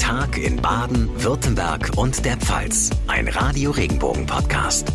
[0.00, 2.88] Tag in Baden, Württemberg und der Pfalz.
[3.06, 4.90] Ein Radio Regenbogen Podcast.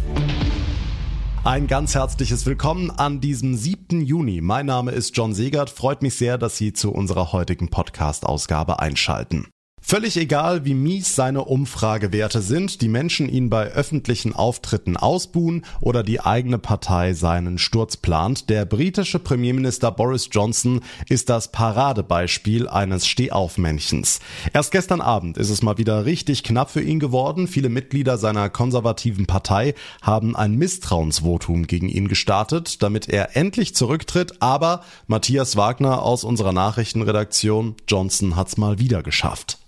[1.44, 4.02] Ein ganz herzliches Willkommen an diesem 7.
[4.02, 4.42] Juni.
[4.42, 5.70] Mein Name ist John Segert.
[5.70, 9.46] Freut mich sehr, dass Sie zu unserer heutigen Podcast-Ausgabe einschalten.
[9.88, 16.02] Völlig egal, wie mies seine Umfragewerte sind, die Menschen ihn bei öffentlichen Auftritten ausbuhen oder
[16.02, 18.50] die eigene Partei seinen Sturz plant.
[18.50, 24.22] Der britische Premierminister Boris Johnson ist das Paradebeispiel eines Stehaufmännchens.
[24.54, 27.48] Erst gestern Abend ist es mal wieder richtig knapp für ihn geworden.
[27.48, 34.42] Viele Mitglieder seiner konservativen Partei haben ein Misstrauensvotum gegen ihn gestartet, damit er endlich zurücktritt.
[34.42, 39.60] Aber Matthias Wagner aus unserer Nachrichtenredaktion, Johnson hat's mal wieder geschafft.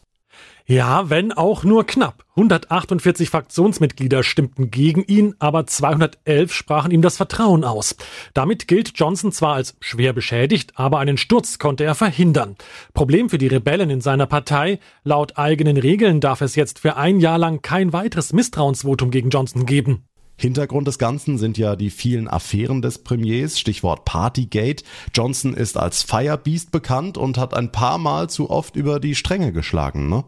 [0.70, 2.26] Ja, wenn auch nur knapp.
[2.31, 7.95] 148 Fraktionsmitglieder stimmten gegen ihn, aber 211 sprachen ihm das Vertrauen aus.
[8.34, 12.57] Damit gilt Johnson zwar als schwer beschädigt, aber einen Sturz konnte er verhindern.
[12.93, 17.21] Problem für die Rebellen in seiner Partei, laut eigenen Regeln darf es jetzt für ein
[17.21, 20.04] Jahr lang kein weiteres Misstrauensvotum gegen Johnson geben.
[20.35, 24.84] Hintergrund des Ganzen sind ja die vielen Affären des Premiers, Stichwort Partygate.
[25.15, 29.54] Johnson ist als Firebeast bekannt und hat ein paar Mal zu oft über die Stränge
[29.54, 30.26] geschlagen, ne?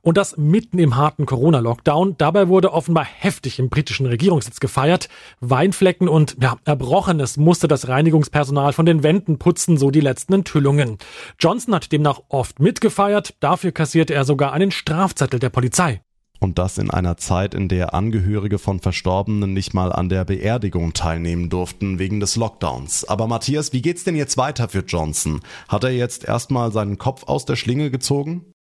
[0.00, 2.16] Und das mitten im harten Corona-Lockdown.
[2.18, 5.08] Dabei wurde offenbar heftig im britischen Regierungssitz gefeiert.
[5.40, 10.98] Weinflecken und ja, Erbrochenes musste das Reinigungspersonal von den Wänden putzen, so die letzten Enthüllungen.
[11.38, 13.34] Johnson hat demnach oft mitgefeiert.
[13.40, 16.00] Dafür kassierte er sogar einen Strafzettel der Polizei.
[16.42, 20.92] Und das in einer Zeit, in der Angehörige von Verstorbenen nicht mal an der Beerdigung
[20.92, 23.04] teilnehmen durften wegen des Lockdowns.
[23.04, 25.40] Aber Matthias, wie geht's denn jetzt weiter für Johnson?
[25.68, 28.52] Hat er jetzt erstmal seinen Kopf aus der Schlinge gezogen?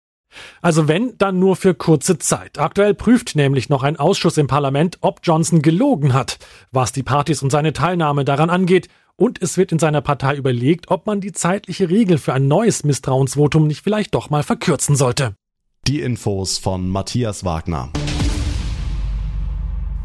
[0.61, 2.59] Also wenn, dann nur für kurze Zeit.
[2.59, 6.39] Aktuell prüft nämlich noch ein Ausschuss im Parlament, ob Johnson gelogen hat,
[6.71, 8.87] was die Partys und seine Teilnahme daran angeht.
[9.15, 12.83] Und es wird in seiner Partei überlegt, ob man die zeitliche Regel für ein neues
[12.83, 15.35] Misstrauensvotum nicht vielleicht doch mal verkürzen sollte.
[15.87, 17.91] Die Infos von Matthias Wagner.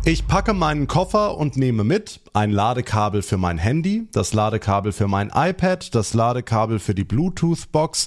[0.05, 5.09] Ich packe meinen Koffer und nehme mit ein Ladekabel für mein Handy, das Ladekabel für
[5.09, 8.07] mein iPad, das Ladekabel für die Bluetooth-Box,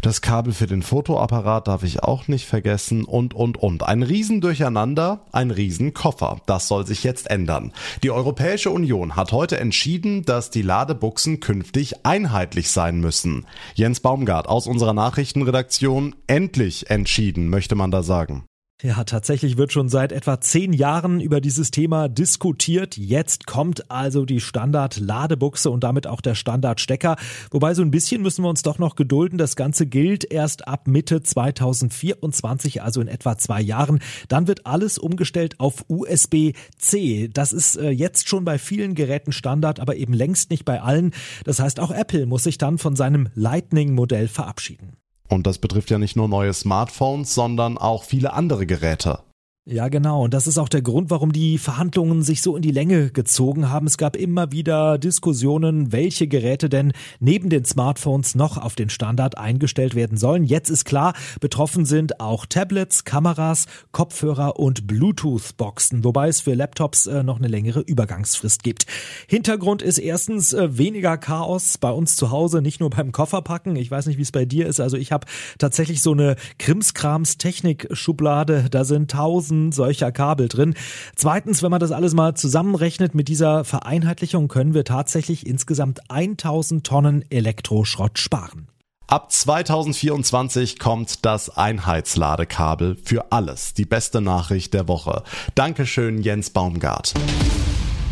[0.00, 3.82] das Kabel für den Fotoapparat darf ich auch nicht vergessen und, und, und.
[3.82, 6.40] Ein Riesendurcheinander, ein Riesenkoffer.
[6.46, 7.72] Das soll sich jetzt ändern.
[8.04, 13.46] Die Europäische Union hat heute entschieden, dass die Ladebuchsen künftig einheitlich sein müssen.
[13.74, 18.44] Jens Baumgart aus unserer Nachrichtenredaktion endlich entschieden, möchte man da sagen.
[18.84, 22.98] Ja, tatsächlich wird schon seit etwa zehn Jahren über dieses Thema diskutiert.
[22.98, 27.16] Jetzt kommt also die Standard-Ladebuchse und damit auch der Standardstecker.
[27.50, 29.38] Wobei so ein bisschen müssen wir uns doch noch gedulden.
[29.38, 34.00] Das Ganze gilt erst ab Mitte 2024, also in etwa zwei Jahren.
[34.28, 37.30] Dann wird alles umgestellt auf USB-C.
[37.32, 41.12] Das ist äh, jetzt schon bei vielen Geräten Standard, aber eben längst nicht bei allen.
[41.44, 44.98] Das heißt, auch Apple muss sich dann von seinem Lightning-Modell verabschieden.
[45.28, 49.20] Und das betrifft ja nicht nur neue Smartphones, sondern auch viele andere Geräte.
[49.66, 50.24] Ja, genau.
[50.24, 53.70] Und das ist auch der Grund, warum die Verhandlungen sich so in die Länge gezogen
[53.70, 53.86] haben.
[53.86, 59.38] Es gab immer wieder Diskussionen, welche Geräte denn neben den Smartphones noch auf den Standard
[59.38, 60.44] eingestellt werden sollen.
[60.44, 67.06] Jetzt ist klar, betroffen sind auch Tablets, Kameras, Kopfhörer und Bluetooth-Boxen, wobei es für Laptops
[67.06, 68.84] äh, noch eine längere Übergangsfrist gibt.
[69.28, 73.76] Hintergrund ist erstens äh, weniger Chaos bei uns zu Hause, nicht nur beim Kofferpacken.
[73.76, 74.80] Ich weiß nicht, wie es bei dir ist.
[74.80, 75.26] Also ich habe
[75.58, 78.66] tatsächlich so eine Krimskrams-Technik-Schublade.
[78.70, 80.74] Da sind tausend Dutzend solcher Kabel drin.
[81.14, 86.84] Zweitens, wenn man das alles mal zusammenrechnet mit dieser Vereinheitlichung, können wir tatsächlich insgesamt 1000
[86.84, 88.68] Tonnen Elektroschrott sparen.
[89.06, 93.74] Ab 2024 kommt das Einheitsladekabel für alles.
[93.74, 95.22] Die beste Nachricht der Woche.
[95.54, 97.12] Dankeschön, Jens Baumgart.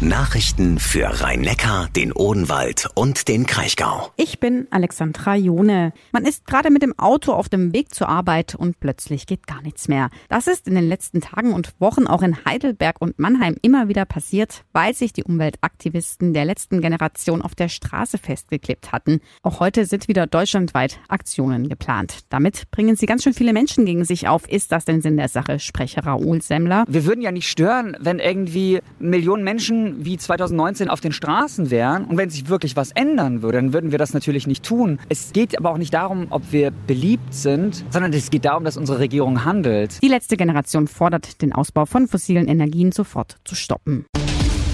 [0.09, 4.11] Nachrichten für Rhein-Neckar, den Odenwald und den Kraichgau.
[4.17, 5.93] Ich bin Alexandra Jone.
[6.11, 9.63] Man ist gerade mit dem Auto auf dem Weg zur Arbeit und plötzlich geht gar
[9.63, 10.11] nichts mehr.
[10.29, 14.05] Das ist in den letzten Tagen und Wochen auch in Heidelberg und Mannheim immer wieder
[14.05, 19.21] passiert, weil sich die Umweltaktivisten der letzten Generation auf der Straße festgeklebt hatten.
[19.43, 22.25] Auch heute sind wieder deutschlandweit Aktionen geplant.
[22.29, 24.49] Damit bringen sie ganz schön viele Menschen gegen sich auf.
[24.49, 25.61] Ist das denn Sinn der Sache?
[25.61, 26.87] Sprecher Raoul Semmler.
[26.89, 32.05] Wir würden ja nicht stören, wenn irgendwie Millionen Menschen wie 2019 auf den Straßen wären
[32.05, 34.99] und wenn sich wirklich was ändern würde, dann würden wir das natürlich nicht tun.
[35.09, 38.77] Es geht aber auch nicht darum, ob wir beliebt sind, sondern es geht darum, dass
[38.77, 40.03] unsere Regierung handelt.
[40.03, 44.07] Die letzte Generation fordert, den Ausbau von fossilen Energien sofort zu stoppen.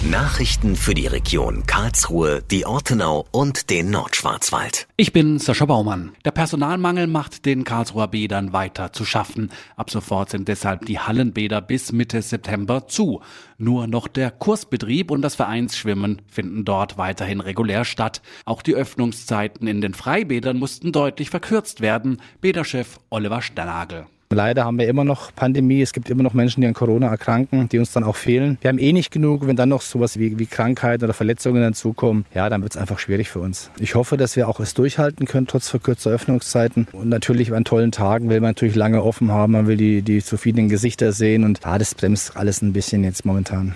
[0.05, 4.87] Nachrichten für die Region Karlsruhe, die Ortenau und den Nordschwarzwald.
[4.97, 6.13] Ich bin Sascha Baumann.
[6.25, 9.51] Der Personalmangel macht den Karlsruher Bädern weiter zu schaffen.
[9.75, 13.23] Ab sofort sind deshalb die Hallenbäder bis Mitte September zu.
[13.59, 18.23] Nur noch der Kursbetrieb und das Vereinsschwimmen finden dort weiterhin regulär statt.
[18.45, 22.23] Auch die Öffnungszeiten in den Freibädern mussten deutlich verkürzt werden.
[22.41, 24.07] Bäderchef Oliver Sternagel.
[24.31, 25.81] Leider haben wir immer noch Pandemie.
[25.81, 28.59] Es gibt immer noch Menschen, die an Corona erkranken, die uns dann auch fehlen.
[28.61, 29.47] Wir haben eh nicht genug.
[29.47, 32.99] Wenn dann noch sowas wie, wie Krankheiten oder Verletzungen dazukommen, ja, dann wird es einfach
[32.99, 33.71] schwierig für uns.
[33.79, 36.89] Ich hoffe, dass wir auch es durchhalten können, trotz verkürzter Öffnungszeiten.
[36.93, 39.53] Und natürlich an tollen Tagen will man natürlich lange offen haben.
[39.53, 41.45] Man will die, die zufriedenen Gesichter sehen.
[41.45, 43.75] Und ja, das bremst alles ein bisschen jetzt momentan.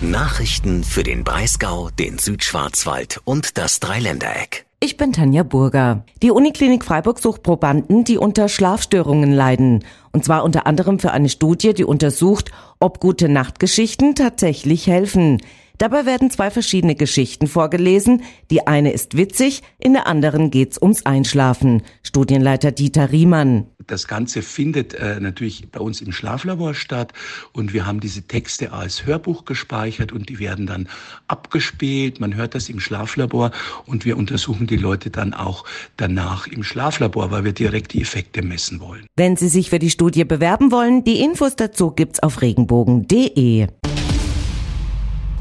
[0.00, 4.64] Nachrichten für den Breisgau, den Südschwarzwald und das Dreiländereck.
[4.82, 6.06] Ich bin Tanja Burger.
[6.22, 9.84] Die Uniklinik Freiburg sucht Probanden, die unter Schlafstörungen leiden.
[10.10, 15.42] Und zwar unter anderem für eine Studie, die untersucht, ob gute Nachtgeschichten tatsächlich helfen.
[15.80, 18.22] Dabei werden zwei verschiedene Geschichten vorgelesen.
[18.50, 21.82] Die eine ist witzig, in der anderen geht's ums Einschlafen.
[22.02, 23.64] Studienleiter Dieter Riemann.
[23.86, 27.14] Das Ganze findet äh, natürlich bei uns im Schlaflabor statt
[27.54, 30.86] und wir haben diese Texte als Hörbuch gespeichert und die werden dann
[31.28, 32.20] abgespielt.
[32.20, 33.50] Man hört das im Schlaflabor
[33.86, 35.64] und wir untersuchen die Leute dann auch
[35.96, 39.06] danach im Schlaflabor, weil wir direkt die Effekte messen wollen.
[39.16, 43.68] Wenn Sie sich für die Studie bewerben wollen, die Infos dazu gibt's auf regenbogen.de.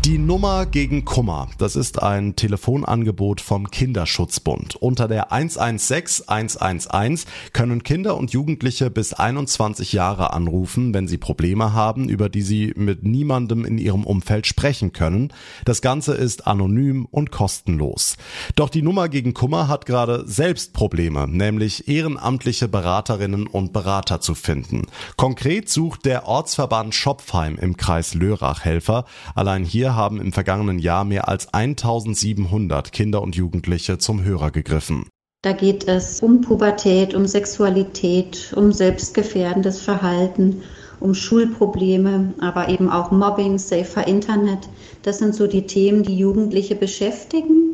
[0.05, 4.77] Die Nummer gegen Kummer, das ist ein Telefonangebot vom Kinderschutzbund.
[4.77, 11.73] Unter der 116 111 können Kinder und Jugendliche bis 21 Jahre anrufen, wenn sie Probleme
[11.73, 15.33] haben, über die sie mit niemandem in ihrem Umfeld sprechen können.
[15.65, 18.15] Das Ganze ist anonym und kostenlos.
[18.55, 24.33] Doch die Nummer gegen Kummer hat gerade selbst Probleme, nämlich ehrenamtliche Beraterinnen und Berater zu
[24.33, 24.87] finden.
[25.17, 29.03] Konkret sucht der Ortsverband Schopfheim im Kreis Lörrach Helfer.
[29.35, 35.05] Allein hier haben im vergangenen Jahr mehr als 1700 Kinder und Jugendliche zum Hörer gegriffen.
[35.41, 40.63] Da geht es um Pubertät, um Sexualität, um selbstgefährdendes Verhalten,
[40.99, 44.67] um Schulprobleme, aber eben auch Mobbing, safer Internet.
[45.03, 47.69] Das sind so die Themen, die Jugendliche beschäftigen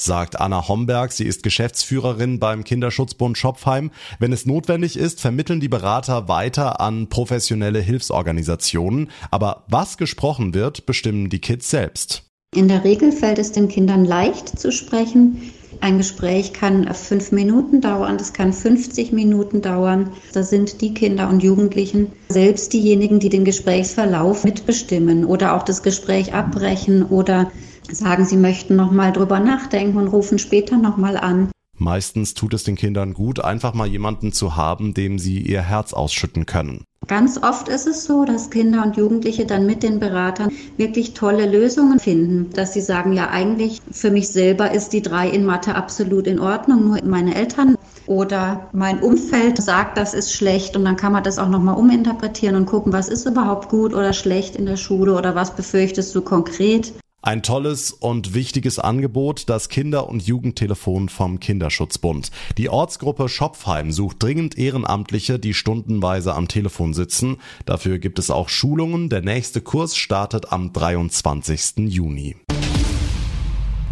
[0.00, 1.12] sagt Anna Homberg.
[1.12, 3.90] Sie ist Geschäftsführerin beim Kinderschutzbund Schopfheim.
[4.18, 9.10] Wenn es notwendig ist, vermitteln die Berater weiter an professionelle Hilfsorganisationen.
[9.30, 12.24] Aber was gesprochen wird, bestimmen die Kids selbst.
[12.54, 15.52] In der Regel fällt es den Kindern leicht zu sprechen.
[15.80, 20.10] Ein Gespräch kann fünf Minuten dauern, das kann 50 Minuten dauern.
[20.32, 25.82] Da sind die Kinder und Jugendlichen selbst diejenigen, die den Gesprächsverlauf mitbestimmen oder auch das
[25.82, 27.52] Gespräch abbrechen oder
[27.90, 31.50] sagen, sie möchten noch mal drüber nachdenken und rufen später noch mal an.
[31.76, 35.92] Meistens tut es den Kindern gut, einfach mal jemanden zu haben, dem sie ihr Herz
[35.92, 36.84] ausschütten können.
[37.06, 41.46] Ganz oft ist es so, dass Kinder und Jugendliche dann mit den Beratern wirklich tolle
[41.46, 45.74] Lösungen finden, dass sie sagen, ja eigentlich für mich selber ist die drei in Mathe
[45.74, 47.76] absolut in Ordnung, nur meine Eltern
[48.06, 52.56] oder mein Umfeld sagt, das ist schlecht und dann kann man das auch nochmal uminterpretieren
[52.56, 56.20] und gucken, was ist überhaupt gut oder schlecht in der Schule oder was befürchtest du
[56.20, 56.92] konkret.
[57.20, 62.30] Ein tolles und wichtiges Angebot, das Kinder- und Jugendtelefon vom Kinderschutzbund.
[62.58, 67.38] Die Ortsgruppe Schopfheim sucht dringend Ehrenamtliche, die stundenweise am Telefon sitzen.
[67.66, 69.08] Dafür gibt es auch Schulungen.
[69.08, 71.88] Der nächste Kurs startet am 23.
[71.88, 72.36] Juni.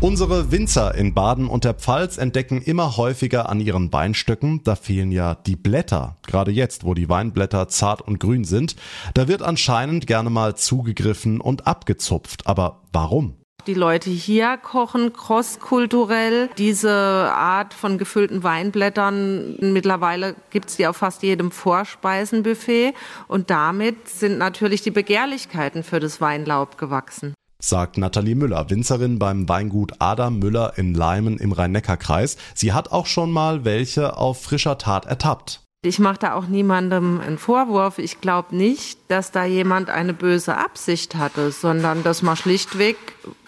[0.07, 5.11] Unsere Winzer in Baden und der Pfalz entdecken immer häufiger an ihren Weinstöcken, da fehlen
[5.11, 6.17] ja die Blätter.
[6.25, 8.77] Gerade jetzt, wo die Weinblätter zart und grün sind,
[9.15, 12.47] da wird anscheinend gerne mal zugegriffen und abgezupft.
[12.47, 13.35] Aber warum?
[13.67, 19.57] Die Leute hier kochen crosskulturell diese Art von gefüllten Weinblättern.
[19.59, 22.95] Mittlerweile gibt's die auf fast jedem Vorspeisenbuffet
[23.27, 29.49] und damit sind natürlich die Begehrlichkeiten für das Weinlaub gewachsen sagt Nathalie Müller, Winzerin beim
[29.49, 32.37] Weingut Adam Müller in Leimen im Rhein-Neckar-Kreis.
[32.55, 35.66] Sie hat auch schon mal welche auf frischer Tat ertappt.
[35.87, 37.99] Ich mache da auch niemandem einen Vorwurf.
[37.99, 42.97] Ich glaube nicht, dass da jemand eine böse Absicht hatte, sondern dass man schlichtweg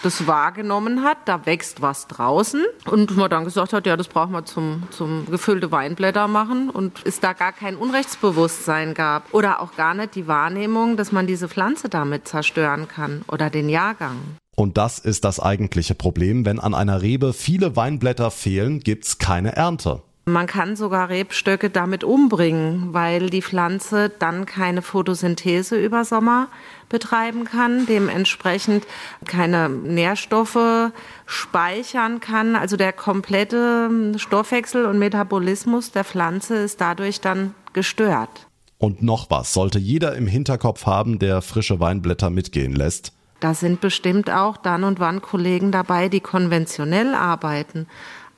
[0.02, 4.32] das wahrgenommen hat, da wächst was draußen und man dann gesagt hat, ja, das brauchen
[4.32, 9.74] wir zum, zum gefüllte Weinblätter machen und es da gar kein Unrechtsbewusstsein gab oder auch
[9.74, 14.16] gar nicht die Wahrnehmung, dass man diese Pflanze damit zerstören kann oder den Jahrgang.
[14.54, 16.44] Und das ist das eigentliche Problem.
[16.44, 20.02] Wenn an einer Rebe viele Weinblätter fehlen, gibt's keine Ernte.
[20.28, 26.48] Man kann sogar Rebstöcke damit umbringen, weil die Pflanze dann keine Photosynthese über Sommer
[26.88, 28.86] betreiben kann, dementsprechend
[29.26, 30.92] keine Nährstoffe
[31.26, 32.56] speichern kann.
[32.56, 38.46] Also der komplette Stoffwechsel und Metabolismus der Pflanze ist dadurch dann gestört.
[38.76, 43.12] Und noch was sollte jeder im Hinterkopf haben, der frische Weinblätter mitgehen lässt.
[43.40, 47.86] Da sind bestimmt auch dann und wann Kollegen dabei, die konventionell arbeiten.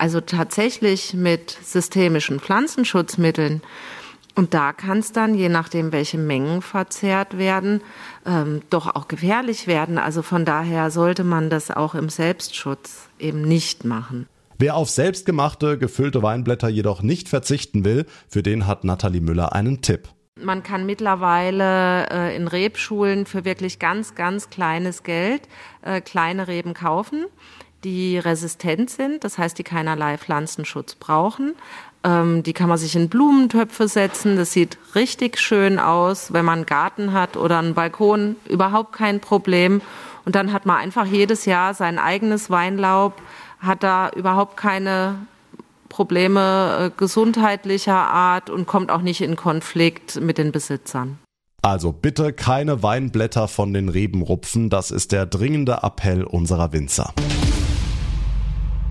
[0.00, 3.61] Also tatsächlich mit systemischen Pflanzenschutzmitteln.
[4.35, 7.83] Und da kann es dann, je nachdem, welche Mengen verzehrt werden,
[8.25, 9.99] ähm, doch auch gefährlich werden.
[9.99, 14.26] Also von daher sollte man das auch im Selbstschutz eben nicht machen.
[14.59, 19.83] Wer auf selbstgemachte, gefüllte Weinblätter jedoch nicht verzichten will, für den hat Nathalie Müller einen
[19.83, 20.09] Tipp.
[20.42, 25.42] Man kann mittlerweile äh, in Rebschulen für wirklich ganz, ganz kleines Geld
[25.83, 27.26] äh, kleine Reben kaufen,
[27.84, 31.54] die resistent sind, das heißt, die keinerlei Pflanzenschutz brauchen.
[32.02, 34.37] Ähm, die kann man sich in Blumentöpfe setzen.
[34.37, 36.32] Das sieht richtig schön aus.
[36.32, 39.80] Wenn man einen Garten hat oder einen Balkon, überhaupt kein Problem.
[40.25, 43.14] Und dann hat man einfach jedes Jahr sein eigenes Weinlaub,
[43.58, 45.16] hat da überhaupt keine
[45.88, 51.18] Probleme äh, gesundheitlicher Art und kommt auch nicht in Konflikt mit den Besitzern.
[51.62, 57.12] Also bitte keine Weinblätter von den Reben rupfen, das ist der dringende Appell unserer Winzer.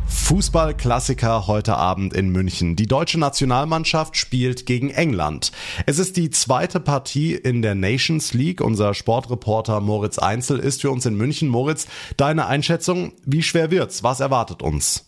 [0.10, 2.76] Fußballklassiker heute Abend in München.
[2.76, 5.52] Die deutsche Nationalmannschaft spielt gegen England.
[5.86, 8.62] Es ist die zweite Partie in der Nations League.
[8.62, 11.48] Unser Sportreporter Moritz Einzel ist für uns in München.
[11.48, 11.88] Moritz,
[12.18, 14.04] deine Einschätzung, wie schwer wird's?
[14.04, 15.06] Was erwartet uns?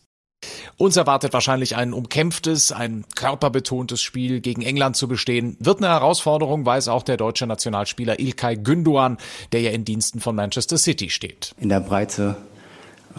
[0.78, 5.56] Uns erwartet wahrscheinlich ein umkämpftes, ein körperbetontes Spiel gegen England zu bestehen.
[5.60, 9.18] Wird eine Herausforderung, weiß auch der deutsche Nationalspieler Ilkay Gündoğan,
[9.52, 11.54] der ja in Diensten von Manchester City steht.
[11.60, 12.38] In der Breite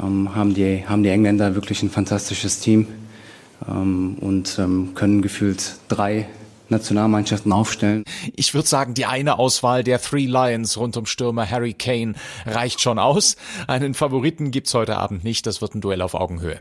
[0.01, 2.87] ähm, haben, die, haben die Engländer wirklich ein fantastisches Team
[3.69, 6.27] ähm, und ähm, können gefühlt drei
[6.69, 8.05] Nationalmannschaften aufstellen.
[8.35, 12.15] Ich würde sagen, die eine Auswahl der Three Lions rund um Stürmer Harry Kane
[12.47, 13.37] reicht schon aus.
[13.69, 15.47] Einen Favoriten gibt's heute Abend nicht.
[15.47, 16.59] Das wird ein Duell auf Augenhöhe.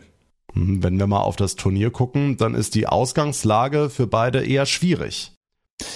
[0.54, 4.66] Hm, wenn wir mal auf das Turnier gucken, dann ist die Ausgangslage für beide eher
[4.66, 5.32] schwierig.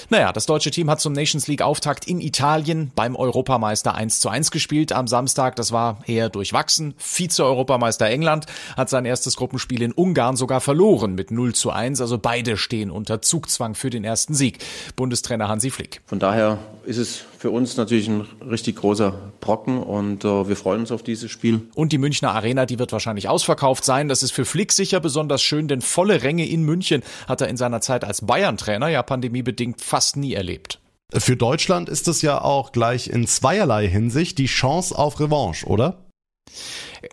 [0.09, 4.29] Naja, das deutsche Team hat zum Nations League Auftakt in Italien beim Europameister 1 zu
[4.29, 5.55] 1 gespielt am Samstag.
[5.55, 6.93] Das war eher durchwachsen.
[6.97, 12.01] Vize-Europameister England hat sein erstes Gruppenspiel in Ungarn sogar verloren mit 0 zu 1.
[12.01, 14.59] Also beide stehen unter Zugzwang für den ersten Sieg.
[14.95, 16.01] Bundestrainer Hansi Flick.
[16.05, 20.79] Von daher ist es für uns natürlich ein richtig großer Brocken und äh, wir freuen
[20.79, 21.61] uns auf dieses Spiel.
[21.75, 24.07] Und die Münchner Arena, die wird wahrscheinlich ausverkauft sein.
[24.07, 27.55] Das ist für Flick sicher besonders schön, denn volle Ränge in München hat er in
[27.55, 30.79] seiner Zeit als Bayern-Trainer ja pandemiebedingt fast nie erlebt.
[31.13, 36.04] Für Deutschland ist es ja auch gleich in zweierlei Hinsicht die Chance auf Revanche, oder?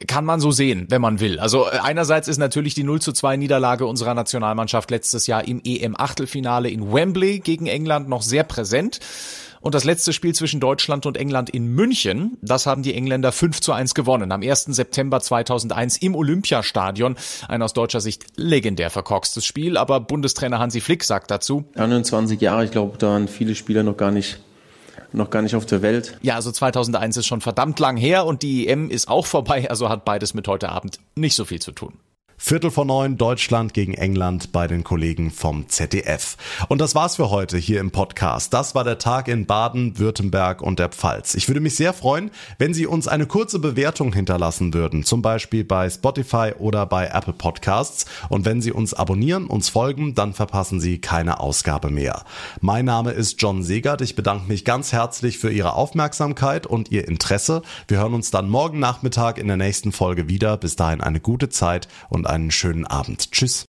[0.07, 1.39] Kann man so sehen, wenn man will.
[1.39, 5.61] Also äh, einerseits ist natürlich die 0 zu 2 Niederlage unserer Nationalmannschaft letztes Jahr im
[5.65, 9.01] EM-Achtelfinale in Wembley gegen England noch sehr präsent.
[9.61, 13.61] Und das letzte Spiel zwischen Deutschland und England in München, das haben die Engländer 5
[13.61, 14.33] zu 1 gewonnen.
[14.33, 14.65] Am 1.
[14.65, 17.17] September 2001 im Olympiastadion.
[17.47, 19.77] Ein aus deutscher Sicht legendär verkorkstes Spiel.
[19.77, 21.65] Aber Bundestrainer Hansi Flick sagt dazu.
[21.77, 24.41] 21 Jahre, ich glaube, da waren viele Spieler noch gar nicht
[25.14, 26.19] noch gar nicht auf der Welt.
[26.23, 29.88] Ja, also 2001 ist schon verdammt lang her und die EM ist auch vorbei, also
[29.88, 31.95] hat beides mit heute Abend nicht so viel zu tun.
[32.44, 36.37] Viertel vor neun Deutschland gegen England bei den Kollegen vom ZDF.
[36.68, 38.52] Und das war's für heute hier im Podcast.
[38.52, 41.37] Das war der Tag in Baden, Württemberg und der Pfalz.
[41.37, 45.62] Ich würde mich sehr freuen, wenn Sie uns eine kurze Bewertung hinterlassen würden, zum Beispiel
[45.62, 48.06] bei Spotify oder bei Apple Podcasts.
[48.28, 52.25] Und wenn Sie uns abonnieren, uns folgen, dann verpassen Sie keine Ausgabe mehr.
[52.61, 54.00] Mein Name ist John Segert.
[54.00, 57.62] Ich bedanke mich ganz herzlich für Ihre Aufmerksamkeit und Ihr Interesse.
[57.87, 60.56] Wir hören uns dann morgen Nachmittag in der nächsten Folge wieder.
[60.56, 63.31] Bis dahin eine gute Zeit und einen schönen Abend.
[63.31, 63.61] Tschüss.